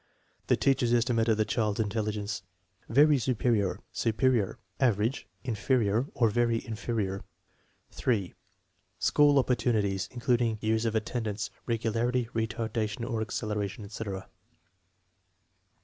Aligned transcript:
The 0.47 0.57
teacher's 0.57 0.93
estimate 0.95 1.27
of 1.27 1.37
the 1.37 1.45
child's 1.45 1.79
intelligence 1.79 2.41
(very 2.89 3.19
su 3.19 3.35
perior, 3.35 3.77
superior, 3.91 4.57
average, 4.79 5.27
inferior, 5.43 6.07
or 6.15 6.31
very 6.31 6.65
inferior). 6.65 7.23
3. 7.91 8.33
School 8.97 9.37
opportunities, 9.37 10.09
including 10.11 10.57
years 10.59 10.85
of 10.85 10.95
attendance, 10.95 11.51
regu 11.67 11.91
larity, 11.93 12.27
retardation 12.31 13.07
or 13.07 13.21
acceleration, 13.21 13.85
etc. 13.85 14.21
4. 14.21 14.29